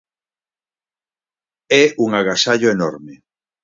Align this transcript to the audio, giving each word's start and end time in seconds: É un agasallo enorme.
É 1.81 1.83
un 2.05 2.09
agasallo 2.19 2.67
enorme. 2.77 3.13